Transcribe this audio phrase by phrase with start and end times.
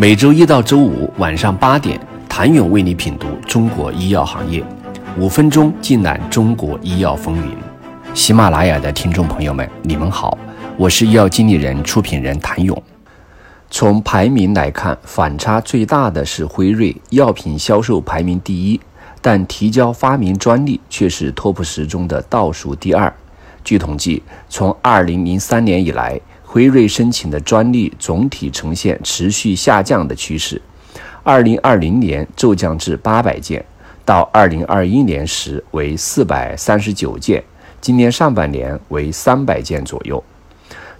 [0.00, 1.98] 每周一到周五晚上八点，
[2.28, 4.62] 谭勇为你品读中国医药行业，
[5.18, 7.52] 五分钟尽览中国医药风云。
[8.14, 10.38] 喜马拉雅的听众朋友们，你们好，
[10.76, 12.80] 我是医药经理人、出品人谭勇。
[13.72, 18.80] 从排名来看，反差最大的是辉瑞，药品销售排名第一，
[19.20, 23.12] 但提交发明专利却是 TOP 十中的倒数第二。
[23.64, 26.20] 据统计，从二零零三年以来，
[26.58, 30.60] 辉瑞申请的专利总体呈现持续下降的趋势
[31.22, 33.64] ，2020年骤降至800件，
[34.04, 37.44] 到2021年时为439件，
[37.80, 40.20] 今年上半年为300件左右。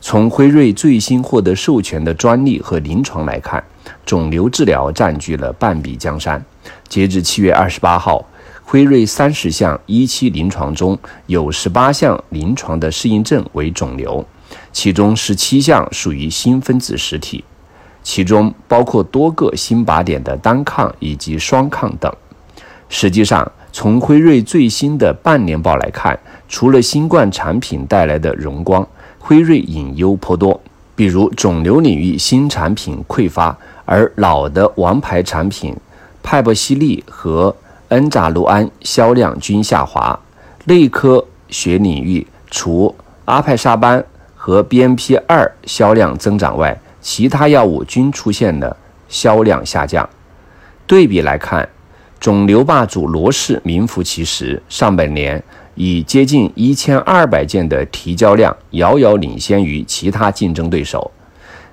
[0.00, 3.60] 从辉瑞最新获得授权的专利和临床来看，
[4.06, 6.40] 肿瘤治疗占据了半壁江山。
[6.88, 8.24] 截至7月28号。
[8.70, 14.22] 辉瑞三十项一期临床中有十八项临床的适应症为肿瘤，
[14.72, 17.44] 其中十七项属于新分子实体，
[18.02, 22.12] 其中包括多个新靶点的单抗以及双抗等。
[22.88, 26.18] 实际上，从辉瑞最新的半年报来看，
[26.48, 28.86] 除了新冠产品带来的荣光，
[29.18, 30.60] 辉瑞隐忧颇多。
[30.96, 35.76] 比如肿瘤领域新产品匮乏，而老的王牌产品
[36.22, 37.54] 派博西利和
[37.88, 40.18] 恩扎卢安销量均下滑，
[40.64, 42.94] 内科学领域除
[43.26, 44.04] 阿派沙班
[44.48, 48.74] 和 BMP 二销量增长外，其他药物均出现了
[49.06, 50.08] 销量下降。
[50.86, 51.68] 对比来看，
[52.18, 61.10] 肿瘤霸主罗氏名副其实，上半年以接近一千二百件的提交量，遥遥领先于其他竞争对手，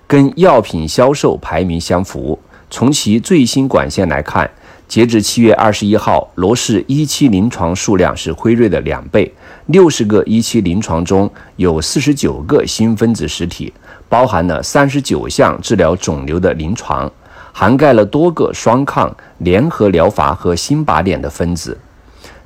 [0.06, 2.38] 跟药品销售排名相符。
[2.70, 4.52] 从其最新管线来看。
[4.88, 9.32] 截至七月二十一号，罗氏一期临床数量是辉瑞的两倍，
[9.66, 13.74] 六十个一期临床中有四十九个新分子实体，
[14.08, 17.12] 包含了三十九项治疗肿瘤的临床，
[17.52, 21.78] 涵盖了多个双抗联合疗法和新靶点的分子。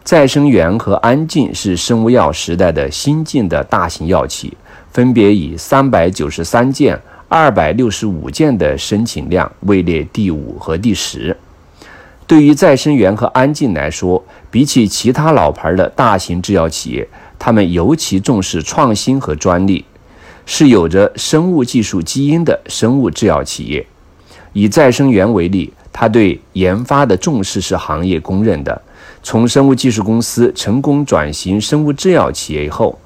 [0.03, 4.57] 再生元和安进是生物药时代的新进的大型药企，
[4.91, 11.35] 分别以三百九十三件、二百六十五件的申请量位列第五和第十。
[12.29, 17.09] 对于再生元和安进来说，比起其他老牌的大型制药企业，
[17.39, 19.83] 他们尤其重视创新和专利，
[20.45, 23.83] 是有着生物技术基因的生物制药企业。
[24.53, 28.79] 以再生元为例，它对研发的重视是行业公认的。
[29.23, 32.99] 从生物技术公司成功转型生物制药企业以后，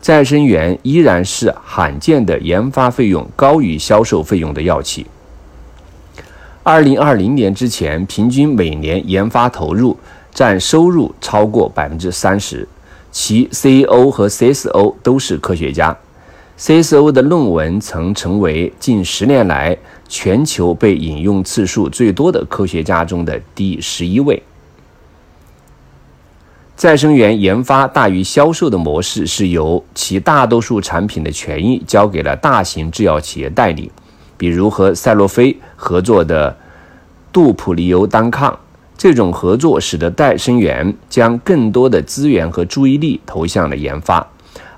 [0.00, 5.04] 再生元依然是罕见的研发费用高于销售费用的药企。
[6.70, 9.96] 二零二零年之前，平均每年研发投入
[10.34, 12.68] 占收入超过百分之三十，
[13.10, 15.96] 其 CEO 和 CSO 都是科学家。
[16.58, 19.74] CSO 的论文曾成为近十年来
[20.10, 24.42] 全球被引用次数最多的科学家中的第十一位。
[26.76, 33.90] 再生元研发大于销售的模式是由其大多数产品的权益交给了大型制药企业代理。
[34.38, 36.56] 比如和赛洛菲合作的
[37.30, 38.58] 杜普利尤单抗，
[38.96, 44.26] 这种合作使得戴生元将更多的资源和注意力投向了研发。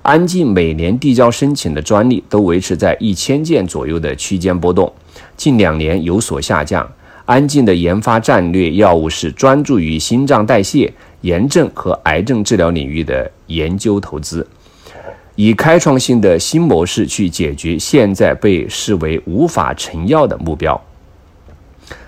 [0.02, 4.90] 安进每年递交申请的专利都维持在一千件左右的区间波动，
[5.36, 6.90] 近两年有所下降。
[7.26, 14.44] 安进的研发战略药物是专注于心脏代谢、炎症和癌症治疗领域的研究投资。
[15.36, 20.80] 以开创性的新模式去解决现在被视为无法成药的目标。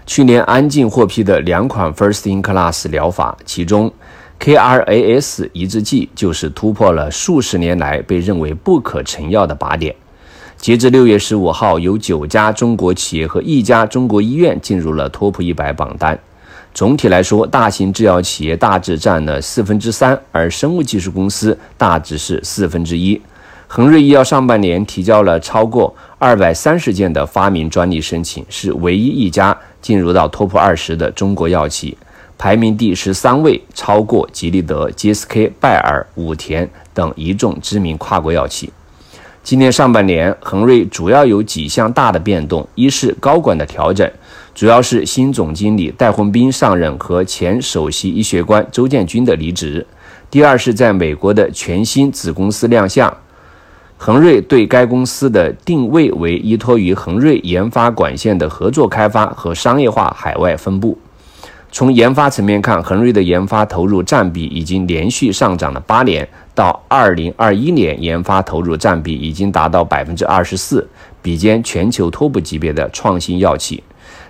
[0.04, 3.90] 去年安进获批的两款 first-in-class 疗法，其中
[4.40, 9.94] KRAS 抑制剂就是突破了数十年来被认为不可成药的靶点。
[10.56, 16.18] 截至六月十五号，有九家中国企业和一家中国医院进入了 Top 一百榜单。
[16.74, 23.20] 总体来说，大型制药企业大致占了四分之三，而生物技术公司大致是四分之一。
[23.68, 31.96] 恒瑞医药上半年提交了超过二百三十件的发明专利申请，是唯一一家进入到 TOP 二十的中国药企，
[32.38, 38.72] 排名第十三位，超过吉利德、GSK、拜耳、武田等一众知名跨国药企。
[39.42, 44.10] 今年上半年，恒瑞主要有几项大的变动：一是高管的调整。
[44.54, 49.86] 主要是新总经理戴宏斌上任和前首席医学官周建军的离职。
[50.30, 53.14] 第二是在美国的全新子公司亮相，
[53.96, 60.98] 恒瑞对该公司的定位为依托于恒瑞研发管线的合作开发和商业化海外分布。
[61.70, 70.86] 从研发层面看，恒瑞的研发投入占比已经连续上涨了八年，到二零二一年，研发投入占比已经达到百分之二十四，
[71.22, 73.82] 比肩全球托部级别的创新药企。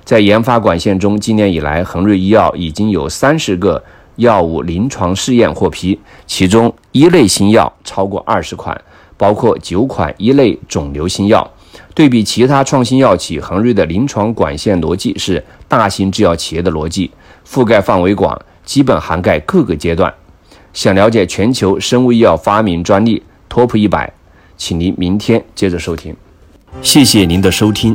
[0.05, 3.83] 在研发管线中，今年以来，恒瑞医药已经有三十个
[4.17, 8.79] 药物临床试验获批，其中一类新药超过二十款，
[9.17, 11.49] 包括九款一类肿瘤新药。
[11.95, 17.11] 对比其他创新药企，恒瑞的临床管线逻辑是大型制药企业的逻辑，
[17.47, 20.13] 覆盖范围广，基本涵盖各个阶段。
[20.73, 24.13] 想了解全球生物医药发明专利 TOP 一百，
[24.57, 26.17] 请您明天接着收听。
[26.83, 27.95] 谢谢您的收听。